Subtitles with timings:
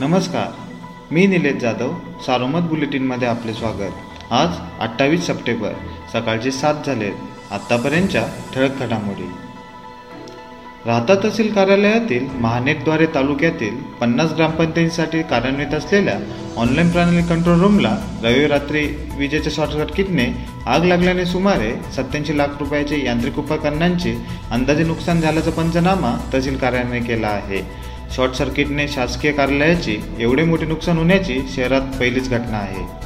[0.00, 1.90] नमस्कार मी निलेश जाधव
[2.26, 4.32] सारोमत बुलेटिनमध्ये आपले स्वागत.
[4.32, 5.72] आज अठ्ठावीस सप्टेंबर
[6.12, 7.10] सकाळचे सात झाले
[7.50, 9.28] आत्तापर्यंतच्या ठळक घडामोडी.
[10.86, 16.18] राहता तहसील कार्यालयातील महानेटद्वारे तालुक्यातील पन्नास ग्रामपंचायतीसाठी कार्यान्वित असलेल्या
[16.56, 18.86] ऑनलाईन प्रणाली कंट्रोल रूमला रविवारी रात्री
[19.18, 20.26] विजेच्या शॉर्टसर्किटने
[20.66, 24.16] आग लागल्याने सुमारे सत्याऐंशी लाख रुपयाचे यांत्रिक उपकरणांचे
[24.50, 27.83] अंदाजे नुकसान झाल्याचा पंचनामा तहसील कार्यालयाने केला आहे.
[28.16, 33.04] शॉर्ट सर्किटने शासकीय कार्यालयाची एवढे मोठे नुकसान होण्याची शहरात पहिलीच घटना आहे.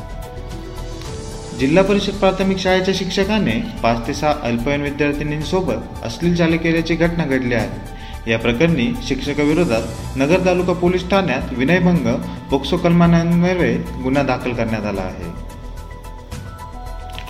[1.59, 7.55] जिल्हा परिषद प्राथमिक शाळेच्या शिक्षकाने पाच ते सहा अल्पवयीन विद्यार्थिनींसोबत अश्लील चाले केल्याची घटना घडली
[7.55, 8.31] आहे.
[8.31, 9.83] या प्रकरणी शिक्षकाविरोधात
[10.17, 12.09] नगर तालुका पोलीस ठाण्यात विनयभंग
[12.51, 15.48] पोक्सो कलमान्वये गुन्हा दाखल करण्यात आला आहे.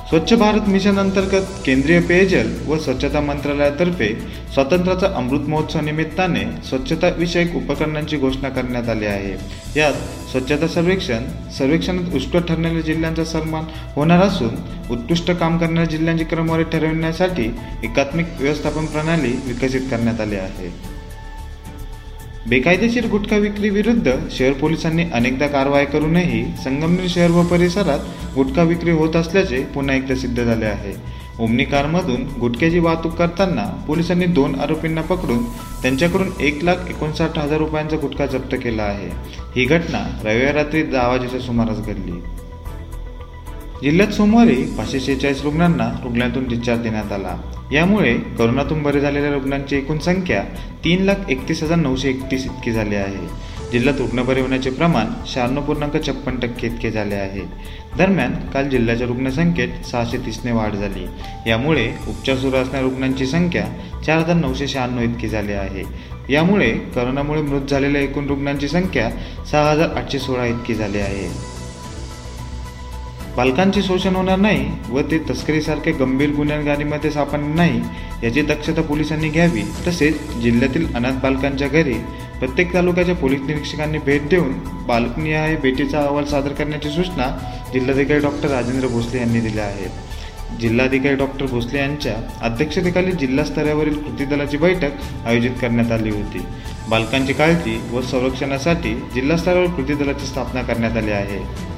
[0.09, 4.09] स्वच्छ भारत मिशन अंतर्गत केंद्रीय पेयजल व स्वच्छता मंत्रालयातर्फे
[4.55, 9.35] स्वातंत्र्याचा अमृत महोत्सव निमित्ताने स्वच्छता विषयक उपकरणांची घोषणा करण्यात आली आहे.
[9.77, 9.93] यात
[10.31, 13.65] स्वच्छता सर्वेक्षण सर्वेक्षणात उत्कृष्ट ठरणाऱ्या जिल्ह्यांचा सन्मान
[13.95, 14.55] होणार असून
[14.91, 17.51] उत्कृष्ट काम करणाऱ्या जिल्ह्यांची क्रमवारी ठरविण्यासाठी
[17.85, 20.98] एकात्मिक व्यवस्थापन प्रणाली विकसित करण्यात आली आहे.
[22.49, 28.91] बेकायदेशीर गुटखा विक्री विरुद्ध शहर पोलिसांनी अनेकदा कारवाई करूनही संगमनेर शहर व परिसरात गुटखा विक्री
[28.91, 30.95] होत असल्याचे पुन्हा एकदा सिद्ध झाले आहे.
[31.39, 35.45] ओमनी कारमधून गुटख्याची वाहतूक करताना पोलिसांनी दोन आरोपींना पकडून
[35.83, 39.11] त्यांच्याकडून एक लाख एकोणसाठ हजार रुपयांचा गुटखा जप्त केला आहे.
[39.57, 42.21] ही घटना रविवार रात्री दहा वाजेच्या सुमारास घडली.
[43.83, 47.37] जिल्ह्यात सोमवारी पाचशे शेहेचाळीस रुग्णांना रुग्णालयातून डिस्चार्ज देण्यात आला.
[47.73, 50.43] यामुळे करोनातून बरे झालेल्या रुग्णांची एकूण संख्या
[50.85, 53.27] तीन लाख एकतीस हजार नऊशे एकतीस इतकी झाली आहे.
[53.73, 57.43] जिल्ह्यात रुग्ण बरे होण्याचे प्रमाण शहाण्णव पूर्णांक छप्पन टक्के इतके झाले आहे.
[57.99, 61.07] दरम्यान काल जिल्ह्याच्या रुग्णसंख्येत सहाशे तीसने वाढ झाली.
[61.51, 63.65] यामुळे उपचार सुरू असणाऱ्या रुग्णांची संख्या
[64.07, 65.85] चार हजार नऊशे शहाण्णव इतकी झाली आहे.
[66.31, 69.11] यामुळे करोनामुळे मृत झालेल्या एकूण रुग्णांची संख्या
[69.51, 71.58] सहा हजार आठशे सोळा इतकी झाली आहे.
[73.39, 77.81] बालकांचे शोषण होणार नाही व ते तस्करीसारख्या गंभीर गुन्हेगारीमध्ये सापडणार नाही
[78.23, 79.63] याची दक्षता पोलिसांनी घ्यावी.
[79.87, 81.95] तसेच जिल्ह्यातील अनाथ बालकांच्या घरी
[82.39, 84.53] प्रत्येक तालुक्याच्या पोलीस निरीक्षकांनी भेट देऊन
[84.87, 87.29] बालकनिहाय भेटीचा अहवाल सादर करण्याची सूचना
[87.73, 90.59] जिल्हाधिकारी डॉक्टर राजेंद्र भोसले यांनी दिल्या आहेत.
[90.61, 96.45] जिल्हाधिकारी डॉक्टर भोसले यांच्या अध्यक्षतेखाली जिल्हा स्तरावरील कृती दलाची बैठक आयोजित करण्यात आली होती.
[96.89, 101.78] बालकांची काळजी व संरक्षणासाठी जिल्हास्तरावर कृती दलाची स्थापना करण्यात आली आहे.